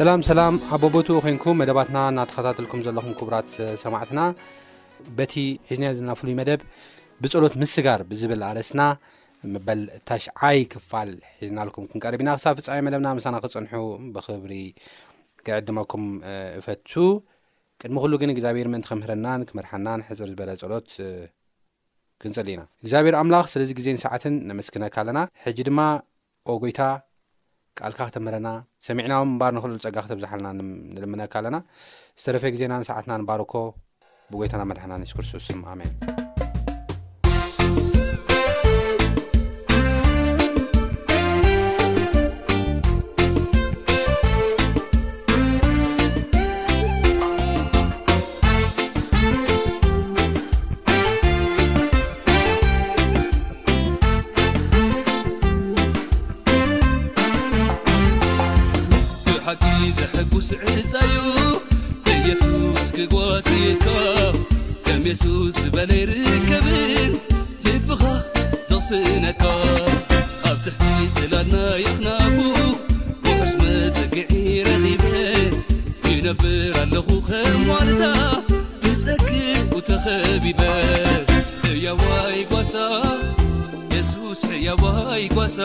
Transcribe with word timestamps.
ሰላም 0.00 0.20
ሰላም 0.26 0.54
ኣቦቦቱኡ 0.74 1.16
ኮይንኩም 1.22 1.56
መደባትና 1.60 1.98
እናተከታተልኩም 2.10 2.82
ዘለኹም 2.86 3.14
ክቡራት 3.20 3.48
ሰማዕትና 3.82 4.20
በቲ 5.18 5.34
ሒዝና 5.68 5.86
ዘናፍሉይ 5.98 6.34
መደብ 6.40 6.60
ብፀሎት 7.24 7.54
ምስጋር 7.62 8.02
ብዝብል 8.10 8.42
ኣረስና 8.50 8.82
መበል 9.54 9.80
ታሽዓይ 10.10 10.58
ክፋል 10.74 11.10
ሒዝናልኩም 11.40 11.88
ክንቀርብ 11.94 12.22
ኢና 12.24 12.32
ክሳብ 12.38 12.60
ፍፃሚ 12.60 12.78
መደብና 12.88 13.10
ምሳና 13.20 13.38
ክፅንሑ 13.46 13.74
ብክብሪ 14.16 14.54
ከዕድመኩም 15.48 16.04
ፈቱ 16.68 16.92
ቅድሚ 17.84 17.98
ኩሉ 18.04 18.12
ግን 18.24 18.32
እግዚኣብሔር 18.36 18.70
ምእንቲ 18.74 18.88
ክምህረናን 18.92 19.46
ክመርሓናን 19.50 20.06
ሕፅር 20.10 20.30
ዝበለ 20.34 20.52
ፀሎት 20.62 20.88
ክንፅሊ 22.24 22.48
ኢና 22.56 22.64
እግዚኣብሔር 22.84 23.16
ኣምላኽ 23.24 23.48
ስለዚ 23.56 23.72
ግዜን 23.80 24.00
ሰዓትን 24.06 24.36
ነመስክነካ 24.52 24.96
ኣለና 25.04 25.20
ሕጂ 25.46 25.58
ድማ 25.70 25.80
ኦጎይታ 26.54 26.80
ቃልካ 27.82 28.00
ክተምህረና 28.08 28.48
ሰሚዕናዊ 28.86 29.22
ምምባር 29.30 29.52
ንክልል 29.56 29.78
ፀጋ 29.86 29.96
ክተብዛሓለና 30.06 30.48
ንልምነካ 30.94 31.34
ኣለና 31.42 31.58
ዝተረፈ 32.20 32.44
ግዜና 32.56 32.72
ንሰዓትና 32.84 33.12
ንባርኮ 33.24 33.54
ብጐይታና 34.32 34.62
መድሕና 34.72 34.92
ንስክርስቶስ 35.02 35.48
ኣሜን 35.74 35.92
ስዕፃዩ 60.46 61.14
የሱስ 62.26 62.86
ክጓሲካ 62.96 63.86
ከም 64.86 65.02
የሱስ 65.08 65.54
ዝበለይርከብ 65.64 66.66
ልፍኻ 67.66 68.02
ትቕስእነካ 68.68 69.44
ኣብ 70.50 70.58
ትሕቲ 70.64 70.98
ስላድናይኽናቡ 71.14 72.36
ወዑስመዘጊዒ 73.26 74.32
ረኺብ 74.68 75.02
ይነብር 76.12 76.72
ኣለኹ 76.82 77.08
ኸም 77.30 77.60
ዋልታ 77.72 78.04
ብጸክ 78.84 79.26
ውተኸቢበ 79.76 80.60
ጓሱ 81.62 81.74
ያዋይ 84.68 85.26
ጓሳ 85.36 85.58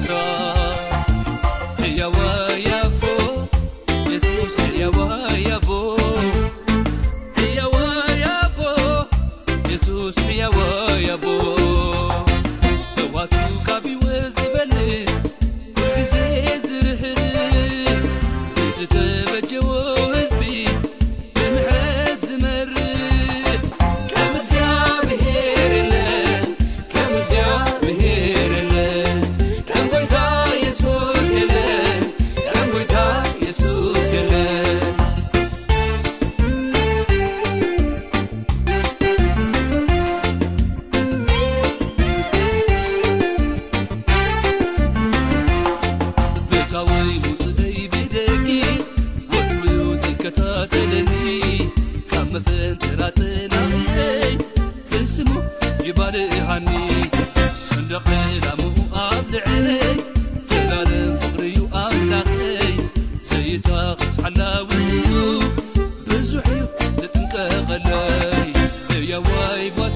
ص 0.00 0.83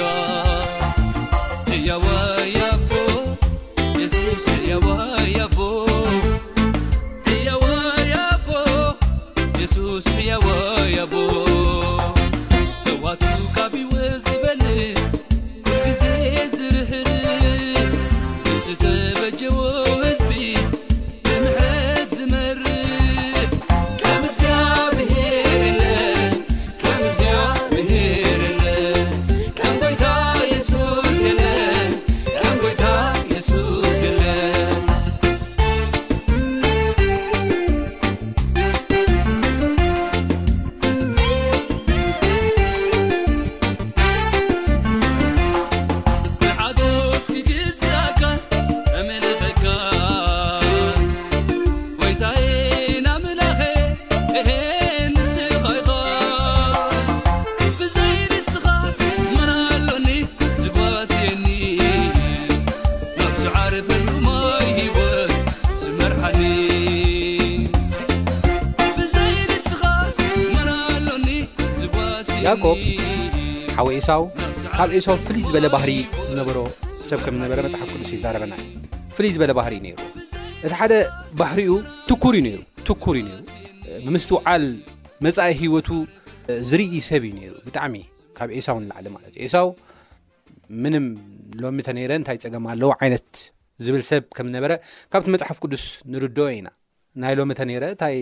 يوو 1.68 2.00
ካብ 74.76 74.90
ኤሳው 74.98 75.16
ፍሉይ 75.26 75.42
ዝበለ 75.48 75.66
ባህሪ 75.74 75.90
ዝነሮሰብ 76.28 77.18
ከዝነበመሓፍ 77.24 77.90
ቅዱስ 77.94 78.08
ይረበና 78.14 78.54
ፍሉይ 79.16 79.30
ዝበለ 79.34 79.52
ባህሪ 79.58 79.74
ሩ 79.84 79.92
እቲ 80.64 80.70
ሓደ 80.80 80.94
ባህሪኡ 81.40 81.74
ትኩር 82.08 82.34
ዩትኩር 82.46 83.16
እዩሩ 83.20 83.38
ብምስትውዓል 84.06 84.64
መፃኢ 85.24 85.52
ሂወቱ 85.62 85.88
ዝርኢ 86.72 86.92
ሰብ 87.10 87.24
እዩ 87.30 87.40
ሩ 87.52 87.56
ብጣዕሚ 87.68 87.94
ካብ 88.38 88.48
ኤሳው 88.58 88.76
ንላዓለ 88.84 89.06
ማለት 89.16 89.32
እዩሳው 89.42 89.68
ምንም 90.84 91.06
ሎሚተ 91.64 91.90
ረ 92.12 92.12
እንታይ 92.20 92.38
ፀገም 92.44 92.66
ኣለዉ 92.74 92.90
ዓይነት 93.00 93.28
ዝብል 93.86 94.04
ሰብ 94.10 94.24
ከምዝነበ 94.38 94.66
ካብቲ 95.14 95.28
መፅሓፍ 95.34 95.60
ቅዱስ 95.64 95.84
ንርድኦ 96.14 96.48
ኢና 96.60 96.68
ናይ 97.24 97.34
ሎሚ 97.40 97.52
እተ 97.56 97.62
ረእንታይ 97.84 98.18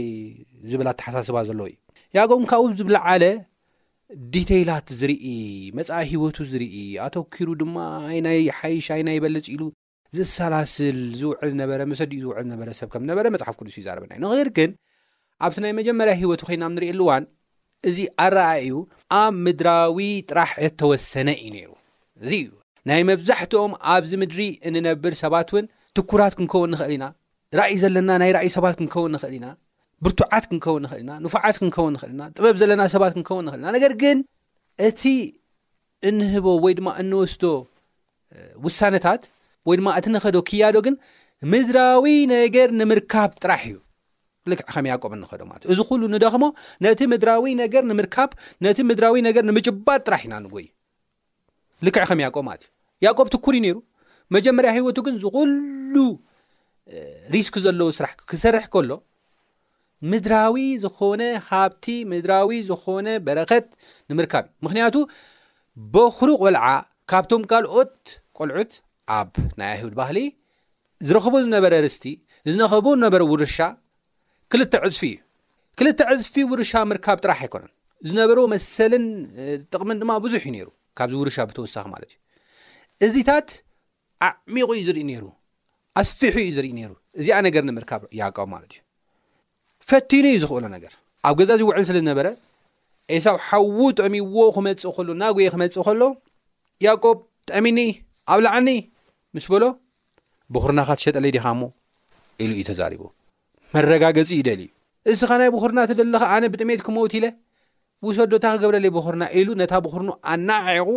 ዝብላ 0.73 0.88
ተሓሳስባ 1.00 1.38
ዘለው 1.50 1.69
እዩ 1.73 1.79
ያጎም 2.19 2.44
ካብኡ 2.52 2.69
ዝብ 2.81 2.90
ዓለ 3.14 3.25
ዲተይላት 4.35 4.89
ዝርኢ 4.99 5.31
መፃ 5.79 5.89
ሂወቱ 6.11 6.37
ዝርኢ 6.51 6.77
ኣተወኪሩ 7.07 7.49
ድማ 7.61 7.77
ይናይ 8.17 8.39
ሓይሽ 8.59 8.87
ዓይና 8.95 9.09
ይበለፅ 9.17 9.47
ኢሉ 9.55 9.63
ዝሳላስል 10.17 10.99
ዝውዕል 11.21 11.49
ዝነበረ 11.55 11.81
መሰዲኡ 11.91 12.21
ዝውዕል 12.23 12.41
ዝነበረሰብ 12.47 12.89
ከምዝነበረ 12.93 13.25
መፅሓፍ 13.35 13.57
ቅዱስ 13.61 13.75
እዩ 13.79 13.83
ዘረበና 13.87 14.13
እዩ 14.19 14.23
ንኽር 14.27 14.51
ግን 14.59 14.71
ኣብቲ 15.47 15.59
ናይ 15.65 15.73
መጀመርያ 15.81 16.15
ሂይወቱ 16.21 16.41
ኮይናም 16.49 16.73
ንሪኢየሉ 16.77 17.01
እዋን 17.07 17.25
እዚ 17.91 17.99
ኣረኣዩ 18.27 18.71
ኣብ 19.21 19.35
ምድራዊ 19.45 19.99
ጥራሕ 20.31 20.53
እተወሰነ 20.69 21.29
እዩ 21.45 21.49
ነይሩ 21.59 21.71
እዚ 22.25 22.33
እዩ 22.43 22.51
ናይ 22.91 23.03
መብዛሕትኦም 23.13 23.75
ኣብዚ 23.95 24.13
ምድሪ 24.23 24.41
እንነብር 24.71 25.17
ሰባት 25.23 25.51
እውን 25.55 25.69
ትኩራት 26.01 26.35
ክንከውን 26.39 26.73
ንኽእል 26.75 26.95
ኢና 26.99 27.07
ራእዩ 27.61 27.77
ዘለና 27.85 28.11
ናይ 28.25 28.33
ራእዩ 28.39 28.51
ሰባት 28.59 28.77
ክንከውን 28.81 29.13
ንኽእል 29.17 29.37
ኢና 29.41 29.47
ብርቱዓት 30.05 30.45
ክንከውን 30.50 30.83
ንክእል 30.87 31.03
ና 31.09 31.12
ንፉዓት 31.25 31.56
ክንከውን 31.61 31.93
ንኽእል 31.97 32.12
ና 32.21 32.23
ጥበብ 32.37 32.55
ዘለና 32.61 32.83
ሰባት 32.95 33.12
ክንከውን 33.17 33.45
ንኽእል 33.47 33.61
ና 33.65 33.67
ነገር 33.77 33.93
ግን 34.03 34.19
እቲ 34.89 35.03
እንህቦ 36.09 36.47
ወይድማ 36.65 36.89
እንወስዶ 37.03 37.45
ውሳነታት 38.67 39.23
ወይ 39.69 39.77
ድማ 39.81 39.89
እቲ 39.99 40.06
ንኸዶ 40.15 40.37
ክያዶ 40.49 40.77
ግን 40.87 40.95
ምድራዊ 41.53 42.05
ነገር 42.35 42.69
ንምርካብ 42.81 43.31
ጥራሕ 43.43 43.62
እዩ 43.71 43.77
ልክዕ 44.53 44.65
ከም 44.75 44.87
ያቆም 44.93 45.12
ንኸዶ 45.23 45.41
ማለት 45.50 45.62
እዩ 45.67 45.73
እዚ 45.75 45.81
ኩሉ 45.91 46.03
ንደኽሞ 46.15 46.45
ነቲ 46.85 47.00
ምድራዊ 47.12 47.45
ነገር 47.62 47.83
ንምርካብ 47.91 48.31
ነቲ 48.67 48.79
ምድራዊ 48.91 49.17
ነገር 49.29 49.43
ንምጭባጥ 49.49 50.00
ጥራሕ 50.06 50.23
ኢና 50.29 50.35
ንጎዩ 50.45 50.67
ልክዕ 51.87 52.05
ከም 52.11 52.21
ያቆ 52.27 52.37
ማለት 52.49 52.65
እዩ 53.00 53.06
ያቆብ 53.09 53.29
ትኩር 53.35 53.56
ነይሩ 53.67 53.77
መጀመርያ 54.37 54.71
ሂወቱ 54.79 54.99
ግን 55.09 55.15
ዝኹሉ 55.25 55.97
ሪስክ 57.35 57.55
ዘለዉ 57.67 57.89
ስራሕ 57.99 58.12
ክሰርሕ 58.31 58.65
ከሎ 58.75 58.91
ምድራዊ 60.11 60.56
ዝኾነ 60.83 61.23
ሃብቲ 61.49 61.85
ምድራዊ 62.11 62.50
ዝኾነ 62.69 63.09
በረከት 63.27 63.67
ንምርካብ 64.11 64.45
ምክንያቱ 64.65 64.95
በኽሪ 65.95 66.29
ቆልዓ 66.43 66.65
ካብቶም 67.11 67.43
ካልኦት 67.50 67.97
ቆልዑት 68.39 68.73
ኣብ 69.19 69.31
ናይ 69.61 69.71
ኣሂድ 69.75 69.95
ባህሊ 70.00 70.19
ዝረኽቡ 71.09 71.35
ዝነበረ 71.47 71.75
ርስቲ 71.87 72.05
ዝነኸቦ 72.50 72.85
ዝነበረ 72.99 73.23
ውርሻ 73.33 73.59
ክልተ 74.53 74.75
ዕፅፊ 74.89 75.00
እዩ 75.12 75.17
ክልተ 75.79 75.99
ዕፅፊ 76.15 76.35
ውርሻ 76.53 76.73
ምርካብ 76.91 77.19
ጥራሕ 77.25 77.41
ኣይኮነን 77.47 77.73
ዝነበሮ 78.09 78.39
መሰልን 78.55 79.05
ጥቕምን 79.73 80.00
ድማ 80.03 80.11
ብዙሕ 80.27 80.43
እዩ 80.49 80.53
ነይሩ 80.56 80.69
ካብዚ 80.99 81.15
ውርሻ 81.23 81.39
ብተወሳኺ 81.50 81.87
ማለት 81.95 82.12
እዩ 82.17 82.21
እዚታት 83.12 83.49
ዓዕሚቑ 84.29 84.69
እዩ 84.79 84.83
ዝርኢ 84.89 85.03
ነይሩ 85.11 85.25
ኣስፊሑ 86.03 86.37
እዩ 86.45 86.53
ዝርኢ 86.59 86.69
ነይሩ 86.81 86.93
እዚኣ 87.23 87.39
ነገር 87.49 87.62
ንምርካብ 87.71 88.03
ያቃቡ 88.21 88.47
ማለት 88.55 88.73
እዩ 88.77 88.81
ፈቲኑ 89.90 90.25
እዩ 90.32 90.38
ዝኽእሎ 90.43 90.64
ነገር 90.76 90.93
ኣብ 91.29 91.37
ገዛ 91.38 91.50
እዚ 91.56 91.62
ውዕል 91.69 91.85
ስለ 91.88 91.96
ዝነበረ 92.02 92.26
ኤሳብ 93.17 93.37
ሓዊ 93.49 93.79
ጠሚዎ 93.99 94.35
ክመፅእ 94.56 94.93
ኸሎ 94.96 95.08
ናጉየ 95.20 95.46
ክመፅእ 95.55 95.85
ኸሎ 95.87 96.02
ያቆብ 96.87 97.17
ጠሚኒ 97.50 97.79
ኣብ 98.32 98.40
ላዕኒ 98.46 98.69
ምስ 99.37 99.46
በሎ 99.52 99.64
ብኹርናኻ 100.56 100.88
ትሸጠለይ 100.99 101.32
ዲኻ 101.37 101.44
እሞ 101.56 101.62
ኢሉ 102.43 102.50
እዩ 102.58 102.64
ተዛሪቡ 102.70 103.02
መረጋገፂ 103.75 104.29
እዩ 104.37 104.43
ደሊ 104.49 104.61
ዩ 104.67 104.70
እስኻ 105.12 105.31
ናይ 105.40 105.50
ብኹርናእተ 105.55 105.90
ደለኻ 106.00 106.23
ኣነ 106.35 106.44
ብጥሜት 106.52 106.81
ክመውት 106.87 107.12
ኢለ 107.19 107.26
ብሰዶታ 108.06 108.44
ክገብረለይ 108.55 108.90
ብኹርና 108.96 109.23
ኢሉ 109.38 109.49
ነታ 109.61 109.73
ብኹርኑ 109.85 110.11
ኣናዓዒቑ 110.32 110.90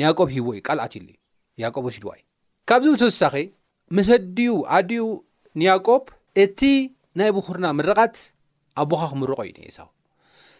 ንያቆብ 0.00 0.28
ሂዎ 0.34 0.46
እዩ 0.56 0.60
ቃልኣት 0.68 0.92
ዩሉ 0.98 1.08
ዩ 1.14 1.64
ያቆብሲ 1.64 1.96
ድዋ 2.02 2.10
እዩ 2.18 2.24
ካብዚ 2.68 2.88
ተወሳኺ 3.02 3.34
ምሰድኡ 3.96 4.48
ኣድኡ 4.76 5.02
ንያቆብ 5.60 6.02
እቲ 6.44 6.60
ናይ 7.20 7.30
ብኹርና 7.36 7.66
ምርቓት 7.78 8.16
ኣቦኻ 8.82 9.02
ክምርቆ 9.12 9.38
እዩ 9.48 9.52
ን 9.56 9.60
ኤሳው 9.70 9.88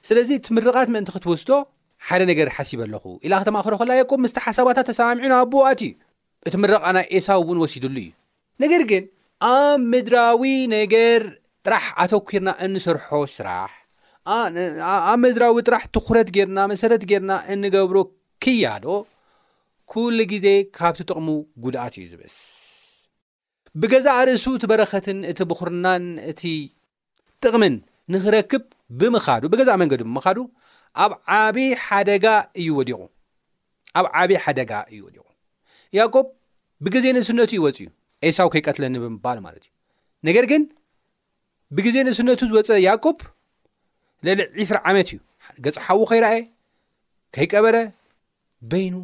ስለዚ 0.09 0.29
እቲ 0.39 0.47
ምርቓት 0.57 0.89
ምእንቲ 0.95 1.11
ክትወስዶ 1.15 1.51
ሓደ 2.07 2.21
ነገር 2.31 2.49
ሓሲብ 2.57 2.81
ኣለኹ 2.85 3.05
ኢላ 3.27 3.33
ክተማ 3.43 3.57
ክረ 3.67 3.75
ክላዮኮም 3.81 4.21
ምስቲ 4.25 4.39
ሓሳባታት 4.47 4.87
ተሰማሚዑን 4.91 5.35
ኣብ 5.39 5.49
ቦኣት 5.53 5.81
እዩ 5.87 5.93
እቲ 6.49 6.55
ምረቓናይ 6.63 7.07
ኤሳው 7.17 7.41
እውን 7.45 7.59
ወሲዱሉ 7.65 7.97
እዩ 8.05 8.09
ነገር 8.65 8.83
ግን 8.91 9.05
ኣብ 9.53 9.81
ምድራዊ 9.95 10.43
ነገር 10.77 11.23
ጥራሕ 11.67 11.87
ኣተኪርና 12.05 12.51
እንሰርሖ 12.67 13.07
ስራሕ 13.37 13.71
ኣብ 15.09 15.19
ምድራዊ 15.25 15.53
ጥራሕ 15.69 15.85
ትኩረት 15.97 16.31
ጌርና 16.37 16.59
መሰረት 16.75 17.03
ጌርና 17.13 17.33
እንገብሮ 17.55 17.99
ክያዶ 18.47 18.87
ኩሉ 19.93 20.17
ግዜ 20.35 20.47
ካብቲ 20.79 21.01
ጥቕሙ 21.11 21.29
ጉድኣት 21.65 21.97
እዩ 22.01 22.07
ዝበስ 22.13 22.39
ብገዛእ 23.83 24.21
ርእሱ 24.27 24.45
እቲ 24.57 24.65
በረኸትን 24.71 25.19
እቲ 25.31 25.39
ብኹርናን 25.49 26.05
እቲ 26.31 26.43
ጥቕምን 27.43 27.75
ንኽረክብ 28.13 28.63
ብምኻዱ 29.01 29.43
ብገዛ 29.53 29.71
መንገዱ 29.83 30.01
ብምኻዱ 30.09 30.39
ኣብ 31.39 31.57
ጋ 32.25 32.27
እወዲኣብ 32.65 33.11
ዓበዪ 33.99 34.35
ሓደጋ 34.45 34.73
እዩ 34.95 34.99
ወዲቑ 35.07 35.27
ያቆብ 35.99 36.27
ብግዜ 36.87 37.05
ንእስነቱ 37.17 37.51
ይወፅ 37.57 37.77
እዩ 37.83 37.89
ኤሳው 38.29 38.49
ከይቀትለኒ 38.53 38.95
ብምባል 39.05 39.39
ማለት 39.47 39.63
እዩ 39.67 39.71
ነገር 40.29 40.45
ግን 40.51 40.63
ብግዜ 41.77 41.97
ንእስነቱ 42.07 42.41
ዝወፀ 42.51 42.71
ያቆብ 42.89 43.19
ልዕሊ 44.27 44.41
20 44.65 44.81
ዓመት 44.91 45.09
እዩ 45.15 45.19
ገፅሓዊ 45.65 46.01
ኸይረኣየ 46.11 46.43
ከይቀበረ 47.37 47.77
በይኑ 48.73 48.95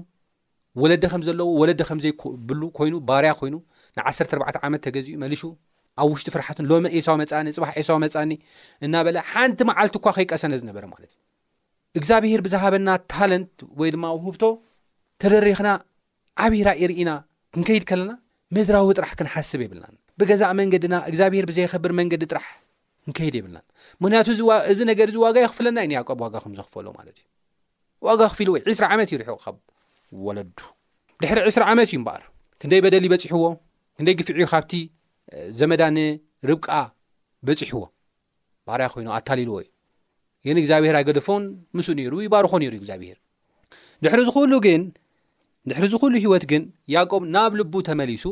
ወለደ 0.83 1.05
ከም 1.13 1.23
ዘለዎ 1.29 1.49
ወለደ 1.63 1.81
ከምዘይ 1.89 2.13
ብሉ 2.51 2.61
ኮይኑ 2.79 2.95
ባርያ 3.09 3.31
ኮይኑ 3.41 3.57
ንዓ4 4.01 4.59
ዓመት 4.67 4.81
ተገዚኡ 4.87 5.17
መልሹ 5.23 5.43
ኣብ 6.03 6.09
ውሽጢ 6.13 6.29
ፍርሓትን 6.35 6.67
ሎሚ 6.71 6.85
ኤሳዊ 6.99 7.17
መፃኒ 7.21 7.47
ፅባሕ 7.57 7.71
ኤሳዊ 7.81 7.97
መፃእኒ 8.05 8.33
እናበለ 8.87 9.17
ሓንቲ 9.33 9.59
መዓልቲ 9.71 9.95
እኳ 10.01 10.07
ከይቀሰነ 10.17 10.53
ዝነበረ 10.61 10.85
ማለት 10.93 11.11
እዩ 11.13 11.99
እግዚኣብሄር 11.99 12.41
ብዝሃበና 12.47 12.89
ታለንት 13.13 13.55
ወይ 13.81 13.91
ድማ 13.95 14.05
ውህብቶ 14.19 14.43
ተደሪክና 15.23 15.69
ዓብራ 16.45 16.69
ይርኢና 16.83 17.11
ክንከይድ 17.55 17.85
ከለና 17.91 18.13
መድራዊ 18.57 18.89
ጥራሕ 18.99 19.13
ክንሓስብ 19.19 19.61
የብልና 19.65 19.87
ብገዛእ 20.21 20.55
መንገድና 20.61 20.95
እግዚኣብሄር 21.11 21.45
ብዘይኸብር 21.51 21.93
መንገዲ 22.01 22.23
ጥራሕ 22.33 22.47
ክንከይድ 23.05 23.37
የብልና 23.39 23.59
ምክንያቱ 24.05 24.29
እዚ 24.73 24.81
ነገር 24.93 25.09
እዚ 25.13 25.19
ዋጋ 25.27 25.37
ይኽፍለና 25.45 25.79
ዩ 25.89 25.95
ያቆብ 25.99 26.21
ዋጋ 26.27 26.35
ከም 26.45 26.55
ዘኽፈሉ 26.61 26.87
ማለት 26.99 27.17
እዩ 27.21 27.27
ዋጋ 28.09 28.21
ክፍኢሉ 28.33 28.49
ወይ 28.57 28.63
2ስራ 28.71 28.85
ዓመት 28.95 29.11
ይሪሑ 29.15 29.31
ካብ 29.45 29.59
ወለዱ 30.27 30.59
ድሕሪ 31.25 31.39
20 31.51 31.69
ዓመት 31.75 31.91
እዩ 31.93 31.99
በኣር 32.09 32.25
ክንደይ 32.63 32.81
በደል 32.87 33.05
ይበፂሕዎ 33.09 33.45
ንደይ 34.03 34.15
ጊፍዕ 34.19 34.39
ካብቲ 34.53 34.73
ዘመዳኒ 35.59 35.99
ርብቃ 36.51 36.69
በፂሕ 37.47 37.71
ዎ 37.81 37.83
ባህርያ 38.69 38.87
ኮይኑ 38.95 39.09
ኣታሊልዎ 39.19 39.57
እዩ 39.63 39.69
የን 40.47 40.59
እግዚኣብሄር 40.63 40.97
ኣገደፎን 41.01 41.43
ምስኡ 41.77 41.93
ነይሩ 41.99 42.13
ይባርኮ 42.27 42.53
ነይሩ 42.63 42.73
ዩ 42.79 42.81
እግዚኣብሄር 42.83 43.19
ድዝሉ 44.05 44.55
ግ 44.67 44.69
ድሕሪ 45.71 45.85
ዝኩሉ 45.93 46.13
ሂይወት 46.25 46.45
ግን 46.51 46.63
ያቆብ 46.95 47.23
ናብ 47.35 47.53
ልቡ 47.61 47.75
ተመሊሱ 47.89 48.25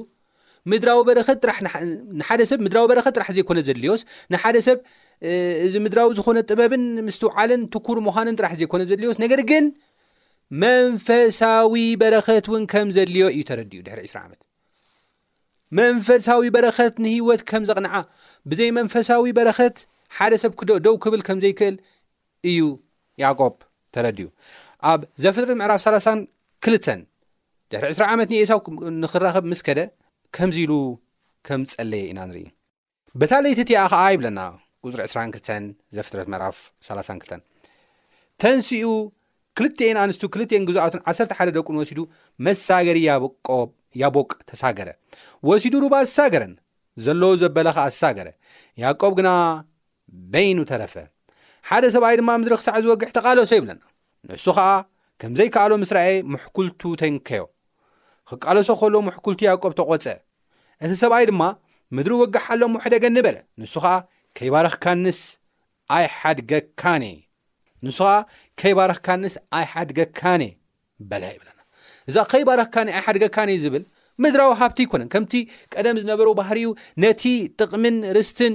ሰብ 2.50 2.56
ምድራዊ 2.62 2.88
በረኸት 2.90 3.12
ጥራሕ 3.16 3.28
ዘይኮነ 3.36 3.58
ዘድልዎስ 3.68 4.00
ንሓደ 4.32 4.56
ሰብ 4.68 4.78
እዚ 5.66 5.74
ምድራዊ 5.84 6.08
ዝኮነ 6.18 6.38
ጥበብን 6.50 6.84
ምስትውዓለን 7.06 7.62
ትኩር 7.74 7.98
ምዃንን 8.08 8.38
ጥራሕ 8.40 8.52
ዘይኮነ 8.62 8.82
ዘድልዎስ 8.90 9.18
ነገር 9.24 9.42
ግን 9.52 9.66
መንፈሳዊ 10.64 11.74
በረከት 12.02 12.46
እውን 12.52 12.64
ከም 12.74 12.88
ዘድልዮ 12.98 13.26
እዩ 13.36 13.42
ተረዲ 13.50 13.72
እዩ 13.78 13.82
ድሕሪ 13.88 14.00
20 14.12 14.20
ዓመት 14.24 14.40
መንፈሳዊ 15.78 16.44
በረኸት 16.54 16.94
ንሂወት 17.04 17.42
ከም 17.50 17.62
ዘቕንዓ 17.70 17.92
ብዘይ 18.50 18.70
መንፈሳዊ 18.78 19.30
በረኸት 19.38 19.76
ሓደ 20.18 20.32
ሰብ 20.42 20.52
ክደው 20.60 20.94
ክብል 21.04 21.20
ከም 21.26 21.38
ዘይክእል 21.44 21.76
እዩ 22.50 22.60
ያቆብ 23.22 23.54
ተረድዩ 23.96 24.26
ኣብ 24.92 25.00
ዘፍጥረት 25.22 25.56
ምዕራፍ 25.60 25.80
302ተ 25.86 26.96
ድሕሪ 27.72 27.90
2ዓመት 28.00 28.28
ንኤሳው 28.32 28.60
ንክራክብ 29.02 29.44
ምስ 29.50 29.60
ከደ 29.66 29.80
ከምዚ 30.38 30.56
ኢሉ 30.66 30.74
ከምጸለየ 31.46 32.06
ኢና 32.10 32.20
ንሪኢ 32.30 32.46
በታለይቲእቲ 33.20 33.70
ኸዓ 33.92 34.02
ይብለና 34.14 34.40
ፅር 34.94 35.00
22 35.06 35.70
ዘፍጥረት 35.96 36.28
ምዕራፍ 36.34 36.58
32 36.88 37.38
ተንስኡ 38.42 38.90
ክልተኤን 39.58 39.98
ኣንስት 40.04 40.22
ክልን 40.34 40.64
ግዛኣቱን 40.68 41.00
ዓሰ 41.10 41.18
ሓደ 41.38 41.48
ደቁ 41.58 41.68
ንወሲዱ 41.76 42.00
መሳገሪ 42.48 42.98
ያብቆ 43.08 43.48
ያቦቅ 44.02 44.30
ተሳገረ 44.50 44.88
ወሲዱ 45.48 45.74
ሩባ 45.84 45.94
ዝሳገረን 46.08 46.52
ዘለዉ 47.04 47.32
ዘበለኻዓ 47.42 47.86
ዝሳገረ 47.94 48.28
ያዕቆብ 48.84 49.12
ግና 49.18 49.30
በይኑ 50.32 50.58
ተረፈ 50.70 50.94
ሓደ 51.68 51.84
ሰብኣይ 51.94 52.14
ድማ 52.20 52.30
ምድሪ 52.42 52.54
ክሳዕ 52.60 52.76
ዝወግሒ 52.84 53.10
ተቓለሶ 53.18 53.50
ይብለና 53.58 53.80
ንሱ 54.30 54.44
ኸዓ 54.56 54.68
ከም 55.20 55.32
ዘይከኣሎም 55.38 55.80
ምስ 55.82 55.90
ራኤ 55.96 56.08
ምሕኩልቱ 56.34 56.80
ተንከዮ 57.00 57.44
ክቃለሶ 58.30 58.68
ኸሎዎ 58.80 59.00
ምሕኩልቱ 59.08 59.40
ያዕቆብ 59.50 59.72
ተቖጸ 59.80 60.06
እቲ 60.84 60.92
ሰብኣይ 61.02 61.24
ድማ 61.30 61.42
ምድሪ 61.96 62.14
ወግሕ 62.22 62.44
ኣሎም 62.54 62.74
ውሕደገኒበለ 62.78 63.36
ንባንሱ 63.46 63.72
ኸዓ 63.84 63.96
ከይባረኽካንስ 64.50 65.20
ኣይ 69.58 69.64
ሓድገካኔ 69.72 70.44
በለ 71.12 71.22
ይብለና 71.34 71.59
እዛ 72.10 72.16
ከይ 72.30 72.42
ባረክካ 72.48 72.76
ኣይ 72.94 73.00
ሓደገካኒ 73.06 73.48
እዩ 73.54 73.60
ዝብል 73.64 73.82
ምድራዊ 74.22 74.50
ሃብቲ 74.60 74.78
ይኮነን 74.84 75.08
ከምቲ 75.12 75.32
ቀደም 75.74 75.96
ዝነበሩ 76.02 76.28
ባህር 76.38 76.56
እዩ 76.60 76.68
ነቲ 77.04 77.22
ጥቕምን 77.58 77.96
ርስትን 78.16 78.54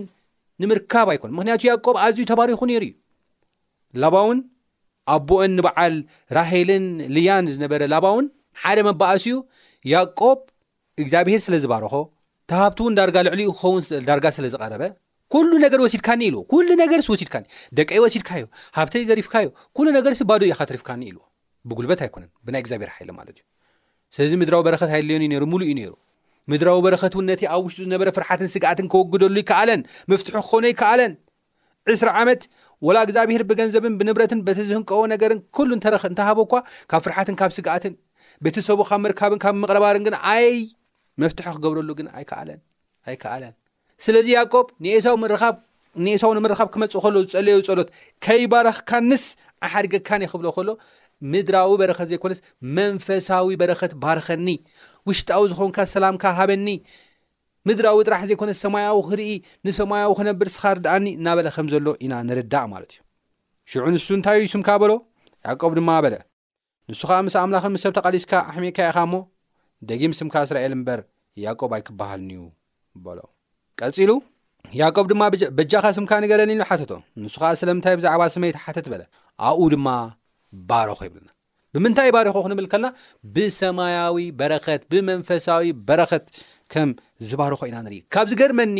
ንምርካብ 0.63 1.07
ኣይኮኑን 1.13 1.35
ምክንያቱ 1.39 1.61
ያቆብ 1.69 1.95
ኣዝዩ 2.05 2.23
ተባሪኹ 2.31 2.59
ነይሩ 2.69 2.83
እዩ 2.89 2.91
ላባ 4.03 4.15
እውን 4.25 4.39
ኣቦኦን 5.15 5.51
ንበዓል 5.59 5.95
ራሄልን 6.37 6.85
ልያን 7.15 7.47
ዝነበረ 7.55 7.81
ላባ 7.93 8.05
እውን 8.15 8.27
ሓደ 8.63 8.79
መባእሲኡ 8.89 9.37
ያቆብ 9.93 10.39
እግዚኣብሄር 11.03 11.41
ስለ 11.47 11.55
ዝባረኾ 11.65 11.93
ተሃብቲ 12.51 12.79
እውን 12.83 12.95
ዳርጋ 12.99 13.17
ልዕሉ 13.27 13.37
ክኸውን 13.57 13.83
ዳርጋ 14.09 14.25
ስለዝቐረበ 14.37 14.83
ኩሉ 15.33 15.51
ነገር 15.65 15.79
ወሲድካኒ 15.85 16.21
ኢልዎ 16.29 16.41
ኩሉ 16.53 16.67
ነገር 16.83 16.99
ወሲድካ 17.13 17.35
ደቂይ 17.79 18.01
ወሲድካዩ 18.05 18.43
ሃብ 18.79 18.89
ዘሪፍካዩ 19.11 19.47
ሉ 19.85 19.89
ነገርሲ 19.97 20.21
ባ 20.29 20.33
እኢካትሪፍካኒኢልዎ 20.47 21.23
ብጉልበት 21.69 21.99
ኣይኮነን 22.05 22.29
ብናይ 22.45 22.61
እግዚኣብሔር 22.63 22.91
ሓለ 22.95 23.09
ማለት 23.19 23.37
እ 23.41 23.43
ስለዚ 24.15 24.31
ምድራዊ 24.41 24.61
በረኸት 24.67 24.89
ሃይለዮን 24.95 25.23
እዩ 25.37 25.45
ሙሉ 25.53 25.61
እዩ 25.67 25.77
ይሩ 25.85 25.93
ምድራዊ 26.51 26.79
በረኸት 26.85 27.13
እው 27.17 27.21
ነቲ 27.29 27.41
ኣብ 27.53 27.63
ውሽጡ 27.67 27.79
ዝነበረ 27.85 28.09
ፍርሓትን 28.17 28.49
ስጋኣትን 28.53 28.87
ክወግደሉ 28.93 29.35
ይከኣለን 29.41 29.81
መፍትሑ 30.11 30.35
ክኮነ 30.45 30.63
ኣይከኣለን 30.71 31.13
ዕስ 31.93 32.01
ዓመት 32.21 32.41
ወላ 32.87 32.97
እግዚኣብሄር 33.05 33.43
ብገንዘብን 33.49 33.93
ብንብረትን 33.99 34.39
በተዝህንቀቦ 34.47 34.99
ነገርን 35.13 35.39
ኩሉ 35.57 35.69
ተረክ 35.85 36.03
እንተሃበኳ 36.11 36.53
ካብ 36.91 37.01
ፍርሓትን 37.05 37.35
ካብ 37.41 37.51
ስግኣትን 37.57 37.93
በቲሰቡ 38.45 38.79
ካብ 38.89 39.01
ምርካብን 39.05 39.39
ካብ 39.43 39.55
ምቕረባርን 39.63 40.05
ግ 40.07 40.17
ኣይ 40.33 40.49
መፍትሒ 41.23 41.45
ክገብረሉ 41.55 41.89
ግ 41.99 42.01
ኣይኣለኣይከኣለን 42.17 43.53
ስለዚ 44.05 44.27
ያቆብ 44.37 44.67
ንኤሳው 46.03 46.31
ንምረካብ 46.37 46.69
ክመፅእ 46.73 47.01
ከሎ 47.03 47.15
ዝፀለዮ 47.31 47.57
ፀሎት 47.67 47.89
ከይባረክካንስ 48.25 49.23
ኣይሓድገካን 49.65 50.23
ይክብሎ 50.25 50.47
ከሎ 50.55 50.69
ምድራዊ 51.33 51.71
በረከት 51.81 52.07
ዘይኮነስ 52.11 52.39
መንፈሳዊ 52.77 53.51
በረከት 53.61 53.91
ባርኸኒ 54.03 54.47
ውሽጣዊ 55.09 55.43
ዝኮንካ 55.51 55.77
ሰላምካ 55.95 56.23
ሃበኒ 56.37 56.69
ምድራዊ 57.69 57.97
ጥራሕ 58.07 58.21
ዘይኮነስ 58.29 58.59
ሰማያዊ 58.65 58.97
ክርኢ 59.09 59.29
ንሰማያዊ 59.67 60.11
ክነብር 60.19 60.49
ስኻ 60.55 60.63
ርዳኣኒ 60.77 61.07
እናበለ 61.19 61.47
ከም 61.55 61.67
ዘሎ 61.73 61.87
ኢና 62.05 62.13
ንርዳእ 62.29 62.67
ማለት 62.73 62.91
እዩ 62.93 63.01
ሽዑ 63.73 63.85
ንሱ 63.95 64.07
እንታዩ 64.17 64.41
ስምካ 64.55 64.69
በሎ 64.81 64.91
ያዕቆብ 65.47 65.71
ድማ 65.79 65.89
በለ 66.05 66.15
ንሱ 66.91 67.01
ከዓ 67.09 67.19
ምስ 67.27 67.35
ኣምላክን 67.43 67.79
ሰብ 67.83 67.93
ተቃሊስካ 67.99 68.33
ኣሕሚቅካ 68.49 68.77
ኢኻ 68.91 68.97
ሞ 69.11 69.23
ደጊም 69.89 70.13
ስምካ 70.19 70.35
እስራኤል 70.47 70.73
እምበር 70.77 70.99
ያቆብ 71.45 71.71
ኣይክበሃልኒዩ 71.77 72.43
በሎ 73.05 73.19
ቀፂሉ 73.81 74.11
ቆብ 74.95 75.07
ድማ 75.09 75.23
በጃካ 75.57 75.85
ስምካ 75.97 76.11
ንገረኒኢዩቶንሱዓ 76.23 77.49
ስለምይ 77.61 77.95
ብዛዕ 77.99 78.21
ስይሓ 78.35 78.65
ኣብኡ 79.47 79.65
ድማ 79.73 79.87
ባሮኾ 80.69 80.99
ይብልና 81.07 81.29
ብምንታይ 81.75 82.09
ባሪኮ 82.15 82.35
ክንብል 82.43 82.67
ከልና 82.71 82.87
ብሰማያዊ 83.35 84.17
በረኸት 84.39 84.81
ብመንፈሳዊ 84.91 85.65
በረኸት 85.87 86.25
ከም 86.73 86.89
ዝባሮ 87.29 87.51
ኮ 87.59 87.63
ኢና 87.69 87.77
ንርኢ 87.85 87.97
ካብዚ 88.13 88.31
ገርመኒ 88.41 88.77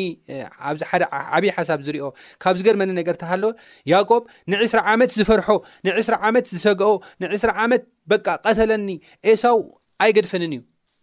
ኣብዚ 0.69 0.81
ሓደ 0.89 1.03
ዓብይ 1.37 1.51
ሓሳብ 1.55 1.79
ዝሪኦ 1.87 2.05
ካብዚ 2.43 2.61
ገርመኒ 2.67 2.89
ነገር 2.99 3.15
እተሃለወ 3.17 3.51
ያቆብ 3.91 4.23
ንዕስ 4.51 4.73
ዓመት 4.93 5.11
ዝፈርሖ 5.19 5.47
ንዕ 5.87 5.95
ዓመት 6.29 6.45
ዝሰግአ 6.53 6.87
ንዕስ 7.23 7.43
ዓመት 7.65 7.83
በ 8.11 8.19
ቀሰለኒ 8.45 8.87
ኤሳው 9.33 9.59
ኣይገድፈንን 10.05 10.53
እዩ 10.57 10.61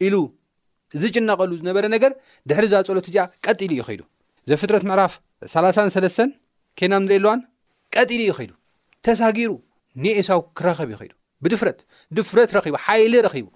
ኢሉ 0.08 0.14
ዝጭነቐሉ 1.02 1.50
ዝነበረ 1.60 1.84
ነገር 1.96 2.14
ድሕሪ 2.50 2.66
ዝፀሎት 2.74 3.06
ቀጢሉ 3.46 3.70
እዩ 3.76 3.82
ኸይዱ 3.90 4.02
እዘብ 4.46 4.58
ፍጥረት 4.62 4.86
ምዕራፍ 4.90 5.12
3ሰለስተ 5.54 6.26
ኬና 6.80 6.92
ንሪኢሉዋን 7.06 7.40
ቀጢሉ 7.96 8.20
እዩ 8.26 8.32
ኸይዱ 8.40 8.52
ተሳጊሩ 9.06 9.50
ንእሳዊ 10.02 10.38
ክራኸብ 10.58 10.88
ይ 10.92 10.96
ኸይዱ 11.00 11.12
ብድፍረት 11.44 11.78
ድፍረት 12.16 12.50
ረቡ 12.56 12.66
ሓይሊ 12.84 13.14
ረኪቡ 13.26 13.46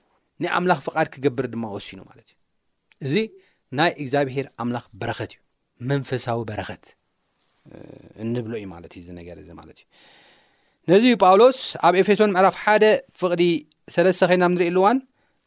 ና 0.43 0.45
ኣምላኽ 0.57 0.79
ፍቓድ 0.87 1.09
ክገብር 1.15 1.47
ድማ 1.53 1.65
ወሲኑ 1.75 1.99
ማለት 2.11 2.29
እዩ 2.37 3.07
እዚ 3.07 3.15
ናይ 3.79 3.91
እግዚኣብሄር 4.03 4.47
ኣምላኽ 4.63 4.85
በረኸት 5.01 5.31
እዩ 5.37 5.41
መንፈሳዊ 5.91 6.39
በረኸት 6.51 6.85
እንብሎ 8.25 8.53
እዩ 8.61 8.65
ማለትእዩ 8.75 9.03
ዝነገር 9.09 9.39
ዚ 9.47 9.51
ማለት 9.61 9.79
እዩ 9.81 9.87
ነዚ 10.91 11.05
ጳውሎስ 11.23 11.61
ኣብ 11.87 11.95
ኤፌሶን 12.03 12.31
ምዕራፍ 12.37 12.57
1 12.75 12.85
ፍቕዲ3ስ 13.21 14.21
ኮይና 14.31 14.45
ንርኢ 14.55 14.67
ኣሉዋን 14.73 14.99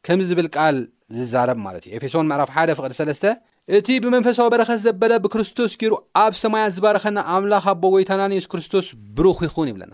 ከምዚ 0.06 0.28
ዝብል 0.32 0.48
ቃል 0.56 0.76
ዝዛረብ 1.18 1.60
ማለት 1.68 1.84
ዩ 1.88 1.92
ኤፌሶን 2.00 2.28
ምዕራፍ 2.32 2.50
1 2.64 2.76
ፍቅዲ3 2.80 3.38
እቲ 3.78 3.88
ብመንፈሳዊ 4.04 4.48
በረኸት 4.54 4.80
ዘበለ 4.88 5.12
ብክርስቶስ 5.24 5.72
ገይሩ 5.82 5.94
ኣብ 6.24 6.34
ሰማያት 6.44 6.72
ዝባረኸና 6.78 7.18
ኣምላኽ 7.36 7.66
ኣቦ 7.74 7.84
ወይታናን 7.96 8.32
ሱ 8.46 8.48
ክርስቶስ 8.56 8.88
ብሩኽ 9.18 9.40
ይኹውን 9.48 9.70
ይብለና 9.72 9.94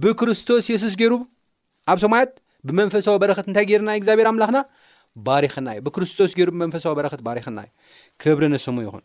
ብክርስቶስ 0.00 0.66
የሱስ 0.72 0.94
ገይሩ 1.00 1.14
ኣብ 1.92 1.98
ሶማያት 2.04 2.30
ብመንፈሳዊ 2.68 3.16
በረኸት 3.22 3.46
እንታይ 3.50 3.64
ገርና 3.70 3.90
እግዚኣብሔር 4.00 4.28
ኣምላኽና 4.30 4.58
ባሪክና 5.26 5.68
እዩ 5.76 5.80
ብክርስቶስ 5.86 6.32
ገይሩ 6.38 6.48
ብመንፈሳዊ 6.54 6.92
በረኸት 6.98 7.20
ባሪክና 7.26 7.58
እዩ 7.64 7.70
ክብሪ 8.22 8.44
ነስሙ 8.52 8.76
ይኹን 8.84 9.02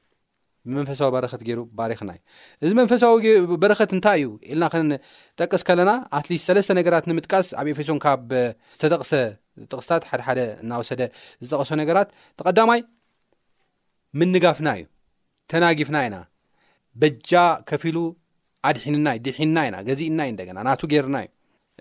ብመንፈሳዊ 0.67 1.09
በረኸት 1.15 1.41
ገይሩ 1.47 1.59
ባሪክና 1.79 2.09
እዩ 2.17 2.21
እዚ 2.65 2.69
መንፈሳዊ 2.79 3.27
በረኸት 3.63 3.91
እንታይ 3.97 4.17
እዩ 4.23 4.29
ኢልና 4.51 4.65
ክንጠቅስ 4.73 5.61
ከለና 5.69 5.91
ኣትሊስት 6.19 6.47
ሰስተ 6.51 6.71
ነገራት 6.79 7.05
ንምጥቃስ 7.11 7.49
ኣብ 7.59 7.67
ኤፌሶን 7.73 7.99
ካብ 8.05 8.27
ዝተጠቕሰ 8.79 9.11
ጥቕስታት 9.71 10.03
ሓደ 10.11 10.21
ሓደ 10.27 10.39
እናወሰደ 10.63 11.01
ዝጠቕሶ 11.43 11.71
ነገራት 11.81 12.09
ተቐዳማይ 12.41 12.81
ምንጋፍና 14.21 14.69
እዩ 14.81 14.85
ተናጊፍና 15.51 15.97
ኢና 16.07 16.17
በጃ 17.01 17.31
ከፊሉ 17.71 17.97
ድና 18.75 19.07
ድና 19.25 19.57
ኢና 19.67 19.75
ገዚእና 19.87 20.19
እዩ 20.29 20.43
ናናቱ 20.57 20.81
ገርና 20.91 21.17
እዩ 21.23 21.29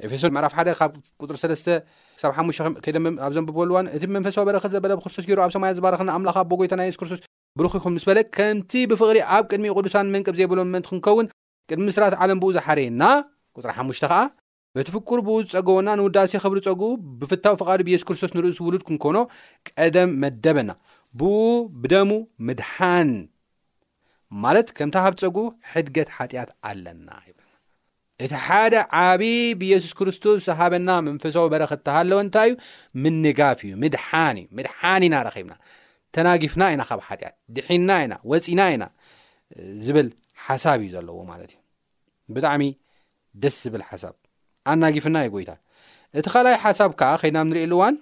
ኤፌሶን 0.07 0.37
ዕ 0.37 0.49
1 0.49 1.01
ጥ3:ከደ 2.85 2.97
ኣብዘንብበሉዋን 3.27 3.87
እቲ 3.97 4.03
መንፈሳዊ 4.17 4.45
በረክት 4.49 4.71
ዘበለ 4.75 4.93
ብክርስቶስ 4.99 5.27
ሩ 5.37 5.39
ኣብ 5.47 5.51
ሰማያ 5.55 5.71
ዝባረክና 5.79 6.09
ኣምላ 6.17 6.31
ኣቦጎይታና 6.43 6.83
የሱስ 6.87 6.99
ክርስቶስ 7.01 7.21
ብሩኩ 7.59 7.73
ይኹም 7.79 7.93
ምስ 7.97 8.05
በለግ 8.09 8.27
ከምቲ 8.37 8.73
ብፍቕሪ 8.91 9.19
ኣብ 9.35 9.45
ቅድሚ 9.51 9.65
ቅዱሳን 9.79 10.11
መንቅብ 10.15 10.35
ዘይብሎም 10.39 10.71
ምእንቲ 10.75 10.87
ክንከውን 10.93 11.31
ቅድሚ 11.71 11.85
ምስራት 11.91 12.15
ዓለም 12.25 12.41
ብኡ 12.43 12.51
ዝሓረየና 12.57 13.03
ቁጥሪ 13.59 13.71
ሓሙሽተ 13.79 14.05
ከዓ 14.13 14.21
በትፍቅር 14.79 15.21
ብኡ 15.29 15.37
ዝፀገቦና 15.53 15.89
ንውዳሲ 16.01 16.33
ክብሪ 16.45 16.59
ፀጉኡ 16.67 16.91
ብፍታዊ 17.23 17.55
ፍቃዱ 17.63 17.81
ብየሱስ 17.89 18.07
ክርስቶስ 18.11 18.35
ንርእሱ 18.39 18.59
ውሉድ 18.69 18.83
ክንኮኖ 18.89 19.17
ቀደም 19.71 20.11
መደበና 20.25 20.71
ብኡ 21.21 21.33
ብደሙ 21.85 22.11
ምድሓን 22.49 23.11
ማለት 24.45 24.69
ከምታ 24.77 24.97
ሃብ 25.05 25.15
ፀጉ 25.23 25.37
ሕድገት 25.73 26.09
ሓጢኣት 26.17 26.51
ኣለና 26.69 27.09
ይብ 27.29 27.39
እቲ 28.25 28.33
ሓደ 28.47 28.75
ዓብ 29.01 29.23
ብየሱስ 29.61 29.93
ክርስቶስ 29.99 30.37
ዝሃበና 30.47 30.89
መንፈሳዊ 31.07 31.47
በረክ 31.55 31.73
ተሃለወ 31.87 32.19
እንታይ 32.27 32.49
እዩ 32.53 32.57
ምንጋፍ 33.05 33.59
እዩ 33.67 33.73
ምድሓን 33.83 34.37
እዩ 34.43 34.47
ምድሓን 34.59 35.03
ኢናረኺብና 35.09 35.55
ተናጊፍና 36.17 36.63
ኢና 36.75 36.83
ካብ 36.91 37.01
ሓጢኣት 37.09 37.37
ድሒና 37.57 37.91
ኢና 38.05 38.15
ወፂና 38.31 38.61
ኢና 38.75 38.85
ዝብል 39.87 40.09
ሓሳብ 40.47 40.79
እዩ 40.85 40.89
ዘለዎ 40.95 41.19
ማለት 41.33 41.51
እዩ 41.55 41.61
ብጣዕሚ 42.37 42.65
ደስ 43.43 43.57
ዝብል 43.67 43.83
ሓሳብ 43.91 44.15
ኣናጊፍና 44.73 45.17
ዩ 45.27 45.31
ጎይታ 45.37 45.51
እቲ 46.21 46.27
ካልኣይ 46.35 46.57
ሓሳብ 46.65 46.91
ከዓ 47.01 47.11
ከይድና 47.23 47.39
ብ 47.45 47.51
ንሪእ 47.51 47.67
ሉ 47.73 47.75
እዋን 47.79 47.95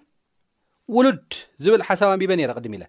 ውሉድ 0.96 1.28
ዝብል 1.64 1.82
ሓሳብ 1.88 2.08
ኣንቢበ 2.14 2.32
ኔረ 2.40 2.50
ቅድም 2.58 2.74
ኢለ 2.76 2.84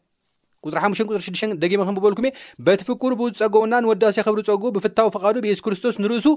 ቁፅሪ 0.70 0.80
ሓሙሽን 0.86 1.08
ቁፅሪ6ዱሽን 1.10 1.52
ደጊመ 1.64 1.82
ክንብበልኩም 1.88 2.26
እ 2.28 2.32
በትፍቅሩ 2.66 3.10
ብፀጎውና 3.22 3.74
ንወዳሲይ 3.84 4.24
ክብሪ 4.28 4.40
ፀጉቡ 4.50 4.68
ብፍታዊ 4.78 5.08
ፍቃዱ 5.16 5.36
ብየሱስ 5.46 5.62
ክርስቶስ 5.66 5.96
ንርእሱ 6.04 6.28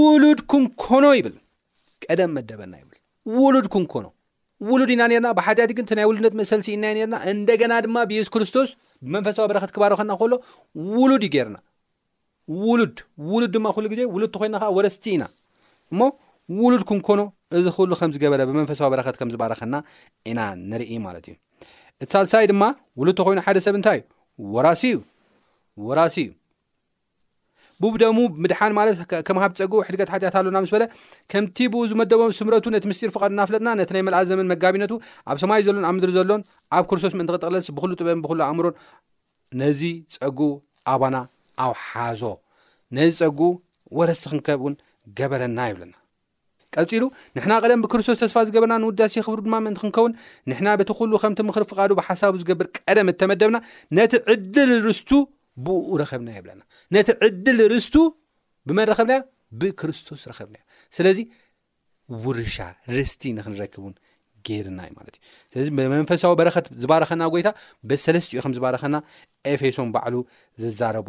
ውሉድ 0.00 0.40
ክንኮኖ 0.52 1.04
ይብል 1.18 1.34
ቀደም 2.04 2.32
መደበና 2.36 2.72
ይብል 2.82 2.96
ውሉድ 3.38 3.66
ክንኖ 3.74 4.06
ውሉድ 4.70 4.90
ኢና 4.94 5.02
ርና 5.12 5.28
ብሓትያት 5.38 5.70
ግን 5.78 5.86
ናይ 5.98 6.06
ውሉድነት 6.10 6.34
መሰልሲኢና 6.40 6.84
ርና 6.96 7.14
እንደገና 7.32 7.72
ድማ 7.86 7.96
ብየሱስ 8.10 8.30
ክስቶስ 8.34 8.68
ብመንፈሳዊ 9.06 9.46
በረኸት 9.50 9.72
ክባረኸና 9.76 10.12
ሎ 10.32 10.34
ውሉድ 10.98 11.24
እዩ 11.28 11.30
ጌርና 11.36 11.56
ውሉድ 12.66 12.96
ውሉድ 13.30 13.52
ድማ 13.56 13.68
ኩሉ 13.76 13.86
ግዜ 13.92 14.02
ውሉድ 14.14 14.30
ተኮይና 14.36 14.56
ከኣ 14.62 14.70
ወረስቲ 14.78 15.06
ኢና 15.16 15.24
እሞ 15.94 16.00
ውሉድ 16.62 16.82
ክንኮኖ 16.90 17.20
እዚ 17.60 17.66
ክእሉ 17.78 17.90
ከም 18.00 18.12
ዝገበረ 18.16 18.42
ብመንፈሳዊ 18.50 18.88
በረኸት 18.94 19.18
ከምዝባረኸና 19.22 19.76
ኢና 20.30 20.40
ንርኢ 20.70 20.92
ማለት 21.08 21.26
እዩ 21.30 21.34
እቲ 22.04 22.08
ሳልሳይ 22.14 22.46
ድማ 22.50 22.62
ውሉተ 23.00 23.18
ኮይኑ 23.26 23.38
ሓደ 23.44 23.58
ሰብ 23.66 23.74
እንታይ 23.78 24.00
እዩ 24.00 24.44
ወራሲ 24.54 24.82
እዩ 24.88 24.96
ወራሲ 25.88 26.16
እዩ 26.24 26.30
ብቡደሙ 27.80 28.18
ምድሓን 28.42 28.72
ማለት 28.78 28.96
ከም 29.28 29.38
ሃብቲ 29.42 29.56
ፀጉኡ 29.64 29.80
ሕድጋት 29.88 30.10
ሓጢአት 30.12 30.34
ኣለና 30.40 30.56
ምስ 30.64 30.70
በለ 30.74 30.84
ከምቲ 31.32 31.56
ብኡ 31.72 31.80
ዝመደቦም 31.90 32.30
ስምረቱ 32.38 32.64
ነቲ 32.74 32.84
ምስጢር 32.90 33.10
ፍቐድ 33.16 33.30
እናፍለጥና 33.34 33.68
ነቲ 33.80 33.90
ናይ 33.96 34.02
መልኣ 34.08 34.20
ዘመን 34.30 34.48
መጋቢነቱ 34.52 34.92
ኣብ 35.32 35.36
ሰማይ 35.42 35.62
ዘሎን 35.66 35.84
ኣብ 35.88 35.94
ምድሪ 35.98 36.12
ዘሎን 36.18 36.44
ኣብ 36.78 36.84
ክርስቶስ 36.92 37.14
ምእንቲክጠቅለስ 37.18 37.68
ብኩሉ 37.76 37.90
ጥበብን 38.00 38.22
ብሉ 38.26 38.38
ኣእምሮን 38.48 38.76
ነዚ 39.62 39.80
ፀጉ 40.16 40.38
ኣባና 40.94 41.16
ኣውሓዞ 41.66 42.22
ነዚ 42.98 43.12
ፀጉኡ 43.22 43.50
ወረሲ 43.98 44.24
ክንከብ 44.32 44.60
እውን 44.64 44.74
ገበረና 45.20 45.58
ይብለና 45.72 45.94
ቀፂሉ 46.82 47.04
ንሕና 47.36 47.52
ቀደም 47.64 47.80
ብክርስቶስ 47.84 48.18
ተስፋ 48.22 48.36
ዝገበርና 48.48 48.74
ንውዳሴ 48.82 49.14
ክብሩ 49.26 49.40
ድማ 49.46 49.54
ምእንቲ 49.64 49.78
ክንከውን 49.82 50.12
ንሕና 50.50 50.68
በቲ 50.80 50.90
ኩሉ 50.98 51.12
ከምቲ 51.22 51.40
ምክሪ 51.48 51.64
ፍቃዱ 51.72 51.90
ብሓሳቡ 52.00 52.32
ዝገብር 52.42 52.66
ቀደም 52.88 53.08
ተመደብና 53.20 53.58
ነቲ 53.98 54.12
ዕድል 54.34 54.72
ርስቱ 54.88 55.10
ብኡ 55.66 55.88
ረኸብና 56.02 56.28
የብለና 56.38 56.60
ነቲ 56.96 57.08
ዕድል 57.28 57.60
ርስቱ 57.74 57.94
ብመንረኸብና 58.68 59.14
ብክርስቶስ 59.60 60.22
ረኸብናዩ 60.30 60.62
ስለዚ 60.96 61.18
ውርሻ 62.24 62.56
ርስቲ 62.96 63.22
ንክንረክብ 63.38 63.84
ን 63.92 63.94
ገይርና 64.46 64.80
እዩ 64.86 64.92
ማለት 64.98 65.14
እዩ 65.16 65.22
ስለዚ 65.52 65.68
ብመንፈሳዊ 65.78 66.32
በረኸት 66.40 66.66
ዝባረኸና 66.82 67.22
ጎይታ 67.34 67.48
ብሰለስትኡ 67.90 68.38
ከም 68.44 68.52
ዝባረኸና 68.58 68.96
ኤፌሶም 69.52 69.88
ባዕሉ 69.94 70.14
ዝዛረቦ 70.62 71.08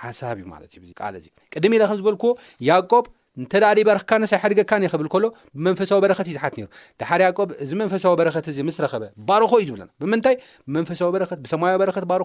ሓሳብ 0.00 0.36
እዩ 0.40 0.46
ማለት 0.54 0.70
እዩ 0.78 0.92
ቃል 1.00 1.14
ዚ 1.24 1.28
ቅድሚ 1.54 1.72
ኢላ 1.78 1.84
ከምዝበልክዎ 1.90 2.30
ያቆብ 2.68 3.04
እንተዳ 3.42 3.62
ባረክካነሳይ 3.88 4.38
ሓደገካን 4.42 4.82
እ 4.86 4.88
ክብል 4.92 5.06
ከሎ 5.12 5.24
ብመንፈሳዊ 5.58 5.98
በረኸት 6.04 6.26
እዩ 6.30 6.32
ዝሓት 6.36 6.54
ድሓር 7.00 7.20
ያቆብ 7.26 7.48
እዚ 7.64 7.70
መንፈሳዊ 7.80 8.12
በረኸት 8.20 8.46
እዚ 8.52 8.58
ምስ 8.68 8.76
ረኸበ 8.84 9.04
ባርኾ 9.28 9.50
እዩ 9.64 9.70
ዝብብምንታይ 9.82 10.36
ብንዊብማረ 10.68 11.24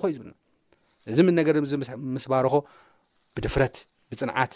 እዩብ 0.10 0.26
እዚምነገር 1.12 1.56
ምስ 2.16 2.26
ባርኮ 2.34 2.54
ብድፍረት 3.38 3.76
ብፅንዓት 4.12 4.54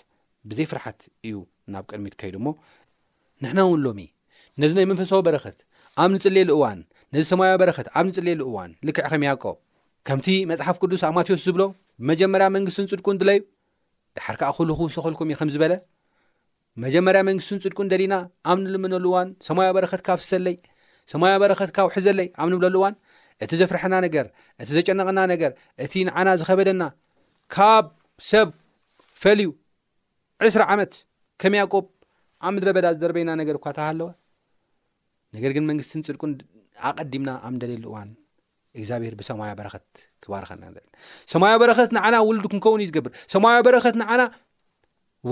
ብዘይ 0.50 0.66
ፍርሓት 0.72 1.00
እዩ 1.28 1.34
ናብ 1.74 1.84
ቅድሚት 1.92 2.16
ከይዱ 2.22 2.36
ሞ 2.46 2.54
ንሕና 3.44 3.60
እውን 3.68 3.80
ሎሚ 3.86 4.00
ነዚ 4.62 4.72
ናይ 4.78 4.86
መንፈሳዊ 4.92 5.20
በረኸት 5.28 5.58
ኣብ 6.04 6.10
ንፅሌሉእዋን 6.16 6.80
ነዚ 7.14 7.24
ሰማ 7.32 7.44
በረኸት 7.62 7.88
ኣብ 7.98 8.06
ንፅሌእዋን 8.10 8.72
ልክዕ 8.88 9.06
ኸም 9.12 9.24
ያቆብ 9.30 9.56
ከምቲ 10.08 10.28
መፅሓፍ 10.52 10.78
ቅዱስ 10.84 11.04
ኣብማቴዎስ 11.10 11.42
ዝብሎ 11.48 11.64
ብመጀመርያ 12.04 12.48
መንግስትንፅድቁድለዩ 12.56 13.40
ድሓር 14.18 14.38
ከዓ 14.42 14.50
ኮሉ 14.58 14.70
ክውዝተኸልኩም 14.80 15.30
እዩ 15.32 15.38
ከምዝበለ 15.42 15.74
መጀመርያ 16.84 17.20
መንግስትን 17.30 17.60
ፅድቁ 17.64 17.78
እንደልና 17.86 18.14
ኣብ 18.52 18.58
እንልመነሉ 18.62 19.06
እዋን 19.12 19.30
ሰማያ 19.48 19.68
በረኸት 19.76 20.02
ካ 20.08 20.16
ብስዘለይ 20.20 20.56
ሰማያ 21.12 21.34
በረኸት 21.42 21.72
ካብ 21.76 21.86
ውሒዘለይ 21.90 22.28
ኣብ 22.42 22.48
ንብለሉ 22.54 22.76
እዋን 22.80 22.96
እቲ 23.44 23.52
ዘፍርሐና 23.62 23.96
ነገር 24.06 24.26
እቲ 24.62 24.70
ዘጨነቐና 24.78 25.20
ነገር 25.34 25.52
እቲ 25.86 25.94
ንዓና 26.08 26.28
ዝኸበደና 26.42 26.84
ካብ 27.56 27.86
ሰብ 28.32 28.50
ፈልዩ 29.24 29.50
ዕስራ 30.50 30.64
ዓመት 30.76 30.94
ከም 31.44 31.54
ያቆብ 31.60 31.86
ኣብ 32.48 32.52
ምድረ 32.56 32.70
በዳ 32.78 32.88
ዝደረበና 32.96 33.30
ነገር 33.42 33.56
እኳ 33.60 33.68
ታ 33.78 33.82
ሃለወ 33.90 34.10
ነገር 35.36 35.52
ግን 35.58 35.64
መንግስትን 35.72 36.02
ፅድቁን 36.08 36.32
ኣቐዲምና 36.90 37.30
ኣብ 37.48 37.54
ደሌየሉ 37.64 37.86
እዋን 37.92 38.10
እግዚኣብሄር 38.80 39.14
ብሰማያ 39.20 39.52
በረኸት 39.60 39.88
ክባርኸልና 40.24 40.78
ሰማያ 41.34 41.54
በረኸት 41.62 41.90
ንዓና 41.98 42.16
ውሉድ 42.28 42.46
ክንከውን 42.52 42.82
እዩ 42.84 42.90
ዝገብር 42.92 43.12
ሰማያ 43.34 43.58
በረኸት 43.68 43.96
ንዓና 44.02 44.22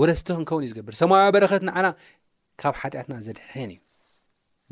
ውረስቲ 0.00 0.28
ክንከውን 0.36 0.62
እዩ 0.64 0.70
ዝገብር 0.72 0.94
ሰማያ 1.00 1.24
በረኸትና 1.34 1.70
ዓና 1.78 1.88
ካብ 2.60 2.74
ሓጢኣትና 2.82 3.14
ዘድሐን 3.26 3.70
እዩ 3.74 3.78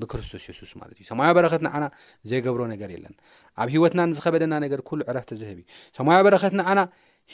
ብክርስቶስ 0.03 0.45
የሱስ 0.49 0.73
ማለት 0.81 0.97
እዩ 1.01 1.05
ሰማያ 1.13 1.31
በረኸትና 1.37 1.69
ዓና 1.77 1.87
ዘይገብሮ 2.31 2.63
ነገር 2.73 2.91
የለና 2.95 3.17
ኣብ 3.63 3.69
ሂወትና 3.75 4.01
ንዝኸበደና 4.11 4.55
ነገር 4.65 4.81
ኩሉ 4.89 5.01
ዕረፍቲ 5.13 5.33
ዝህብ 5.43 5.59
እዩ 5.63 5.67
ሰማያ 5.99 6.19
በረኸትና 6.27 6.63
ዓና 6.73 6.83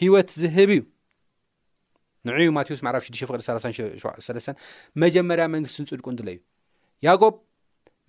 ሂወት 0.03 0.31
ዝህብ 0.43 0.71
እዩ 0.77 0.83
ንዕዩ 2.29 2.49
ማቴዎስ 2.57 2.81
ማዕራፍ 2.87 3.03
6 3.09 3.27
ፍቅ373 3.31 4.57
መጀመርያ 5.05 5.45
መንግስቲ 5.55 5.79
ንፅድቁ 5.85 6.07
እንለ 6.15 6.29
እዩ 6.37 7.13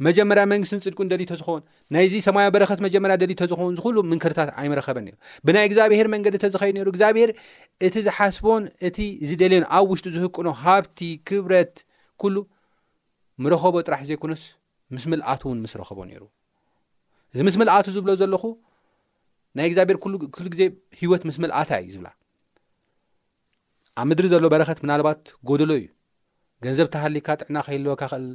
መጀመርያ 0.06 0.42
መንግስትን 0.52 0.82
ፅድቁን 0.86 1.08
ደሊቶ 1.12 1.32
ዝኸውን 1.40 1.62
ናይዚ 1.94 2.14
ሰማዊ 2.26 2.48
በረኸት 2.56 2.80
መጀመርያ 2.86 3.16
ደሊቶ 3.22 3.40
ዝኾውን 3.52 3.74
ዝኩሉ 3.78 3.98
ምክርታት 4.12 4.50
ኣይምረኸበን 4.62 5.08
ብናይ 5.46 5.66
እግዚኣብሄር 5.70 6.08
መንገዲ 6.14 6.36
ተዝኸይዱ 6.44 6.76
ሩ 6.88 6.90
እግዚኣብሄር 6.94 7.32
እቲ 7.88 7.96
ዝሓስቦን 8.08 8.66
እቲ 8.90 8.98
ዝደልዮን 9.30 9.66
ኣብ 9.78 9.88
ውሽጡ 9.94 10.06
ዝህቅኖ 10.18 10.50
ሃብቲ 10.64 11.00
ክብረት 11.30 11.74
ኩሉ 12.24 12.36
ምረኸቦ 13.46 13.76
ጥራሕ 13.88 14.04
ዘይኮነስ 14.12 14.44
ምስ 14.98 15.04
ምልኣቱ 15.14 15.42
እውን 15.50 15.58
ምስ 15.66 15.74
ረከቦ 15.82 16.00
ነይሩ 16.12 16.24
እዚ 17.34 17.40
ምስ 17.50 17.58
ምልኣቱ 17.62 17.88
ዝብሎ 17.98 18.12
ዘለኹ 18.22 18.44
ናይ 19.58 19.68
እግዚኣብሔር 19.72 19.98
ሉ 20.14 20.54
ግዜ 20.54 20.62
ሂወት 21.02 21.24
ምስ 21.30 21.38
ምልኣታ 21.44 21.72
እዩ 21.84 21.90
ዝብላ 21.98 22.10
ኣብ 24.00 24.06
ምድሪ 24.12 24.28
ዘሎ 24.34 24.46
በረኸት 24.54 24.80
ምናልባት 24.86 25.22
ጎደሎ 25.50 25.72
እዩ 25.82 25.86
ገንዘብ 26.66 26.88
ተሃሊካ 26.96 27.28
ጥዕና 27.42 27.58
ከሂልወካክእል 27.66 28.26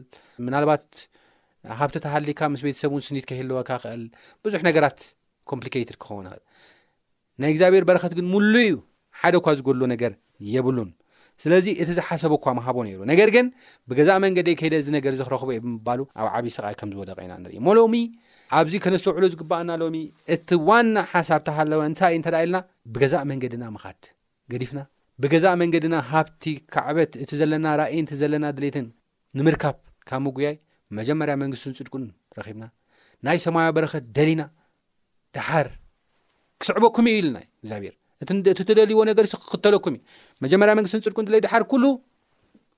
ምናልባት 0.47 0.85
ካብቲ 1.81 1.97
ተሃሊካ 2.05 2.41
ምስ 2.53 2.61
ቤተሰብእውን 2.67 3.03
ስኒት 3.09 3.25
ከህልወካክእል 3.31 4.03
ብዙሕ 4.45 4.61
ነገራት 4.69 4.99
ድ 5.89 5.95
ክኸውን 6.03 6.27
ክእል 6.31 6.41
ናይ 7.43 7.51
እግዚኣብሔር 7.53 7.85
በረኸት 7.89 8.13
ግን 8.19 8.27
ሙሉይ 8.35 8.65
እዩ 8.71 8.75
ሓደ 9.21 9.37
ኳ 9.45 9.55
ዝገድሎ 9.59 9.83
ነገር 9.93 10.13
የብሉን 10.55 10.91
ስለዚ 11.43 11.67
እቲ 11.83 11.89
ዝሓሰበ 11.99 12.35
እኳ 12.39 12.47
ምሃቦ 12.59 12.77
ነይሩ 12.87 12.99
ነገር 13.11 13.29
ግን 13.37 13.47
ብገዛእ 13.91 14.19
መንገዲይ 14.25 14.55
ከይደ 14.61 14.75
እዚ 14.83 14.89
ነገር 14.97 15.13
ዘክረክቦ 15.21 15.49
እዩ 15.55 15.61
ብምባሉ 15.67 16.01
ኣብ 16.21 16.27
ዓበዪ 16.35 16.51
ስቃይ 16.57 16.75
ከምዝወደቀ 16.81 17.19
ኢና 17.27 17.35
ንርኢ 17.43 17.55
ሞሎሚ 17.69 17.95
ኣብዚ 18.59 18.75
ከነሰውዕሉ 18.85 19.25
ዝግባኣና 19.35 19.73
ሎሚ 19.83 19.97
እቲ 20.35 20.49
ዋና 20.69 20.97
ሓሳብታሃለወ 21.13 21.81
እንታይ 21.91 22.15
እ 22.15 22.19
እንተደ 22.19 22.37
ኢልና 22.47 22.59
ብገዛእ 22.95 23.25
መንገድና 23.33 23.65
ምኻድ 23.77 24.01
ገዲፍና 24.55 24.83
ብገዛእ 25.25 25.57
መንገድና 25.63 25.95
ሃብቲ 26.13 26.45
ካዕበት 26.75 27.13
እቲ 27.25 27.31
ዘለና 27.43 27.67
ራእይንቲ 27.83 28.13
ዘለና 28.23 28.45
ድሌትን 28.59 28.87
ንምርካብ 29.41 29.79
ካብ 30.11 30.23
ምጉያይ 30.27 30.57
መጀመርያ 30.99 31.35
መንግስትን 31.43 31.75
ፅድቅን 31.79 32.05
ረኺብና 32.39 32.65
ናይ 33.27 33.39
ሰማዊ 33.45 33.67
በረኸት 33.77 34.05
ደሊና 34.17 34.43
ድሓር 35.37 35.69
ክስዕበኩም 36.63 37.07
እዩ 37.11 37.17
ኢልና 37.21 37.37
እግዚኣብሔር 37.65 37.95
እቲ 38.25 38.59
ተደልይዎ 38.69 39.01
ነገር 39.11 39.27
ክክተለኩምእዩ 39.45 40.03
መጀመርያ 40.45 40.73
መንግስትን 40.79 41.03
ፅድቁን 41.07 41.31
ለዩ 41.35 41.41
ድሓር 41.47 41.63
ኩሉ 41.73 41.85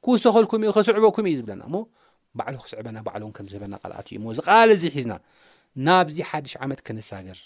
ክውሰኸልኩም 0.07 0.63
እዩ 0.67 0.71
ክስዕበኩም 0.79 1.27
እዩ 1.31 1.37
ዝብለና 1.41 1.63
እሞ 1.69 1.77
ባዕሉ 2.39 2.57
ክስዕበና 2.65 2.99
ባዕሎ 3.07 3.25
ከም 3.39 3.49
ዝህበና 3.53 3.75
ቃልኣት 3.83 4.07
እዩ 4.13 4.17
ሞ 4.25 4.29
ዚ 4.39 4.45
ቓል 4.49 4.71
ዚ 4.83 4.91
ሒዝና 4.97 5.15
ናብዚ 5.89 6.19
ሓድሽ 6.31 6.55
ዓመት 6.67 6.81
ክንሳገር 6.89 7.39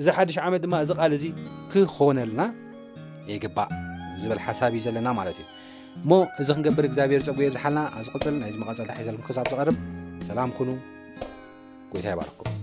እዚ 0.00 0.06
ሓድሽ 0.16 0.36
ዓመት 0.46 0.62
ድማ 0.64 0.74
እዚ 0.86 0.92
ቃል 1.00 1.12
እዚ 1.18 1.24
ክኮነልና 1.74 2.42
ይግባእ 3.34 3.70
ዝበል 4.22 4.42
ሓሳብ 4.46 4.72
እዩ 4.78 4.82
ዘለና 4.86 5.08
ማለት 5.20 5.38
እዩ 5.42 5.46
ሞ 6.10 6.18
እዚ 6.42 6.48
ክንገብር 6.58 6.84
እግዚኣብሄር 6.88 7.22
ፀጉየ 7.28 7.48
ዝሓልና 7.56 7.78
ኣብ 7.96 8.02
ዚ 8.06 8.12
ቅፅል 8.16 8.34
ናይዚ 8.42 8.56
መቐፀልታ 8.62 8.90
ሒዘል 9.00 9.16
ክሳብ 9.28 9.46
ዝቐርም 9.52 9.76
ሰላም 10.28 10.50
ኩኑ 10.58 10.68
ጎይታ 11.92 12.06
ይባለኩም 12.14 12.62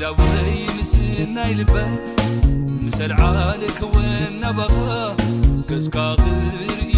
ዳوለይ 0.00 0.52
ምስ 0.76 0.90
ናይልበ 1.34 1.74
ምሰልعلክወ 2.84 3.94
ናባኸ 4.42 4.76
كዝካ 5.68 5.96
ክርኢ 6.22 6.92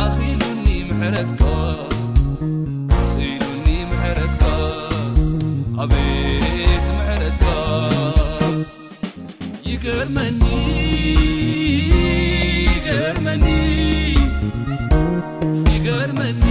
ኣኽሉኒ 0.00 0.66
ምحረት 0.88 1.30
ኣሉኒ 1.50 3.66
ምحረትካ 3.90 4.42
ኣበክ 5.84 6.84
ምحረትካ 6.98 7.46
ይገርመኒ 9.72 10.40
ገርኒ 12.90 13.28
ገመኒ 15.88 16.42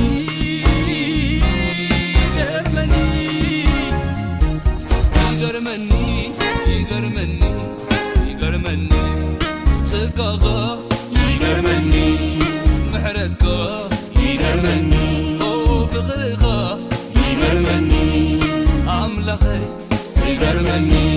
ذربني 20.40 21.17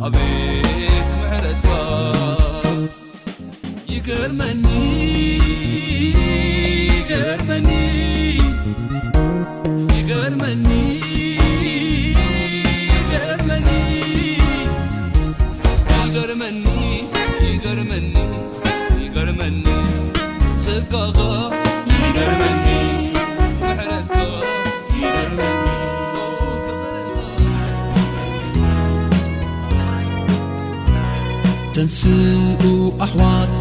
ننتنسء 31.72 32.94
أحوات 33.04 33.61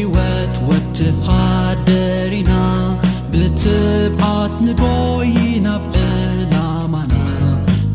هوet 0.00 0.54
وتhadرina 0.68 2.92
بتبعt 3.32 4.50
نبoيna 4.62 5.74
بقلmن 5.82 7.10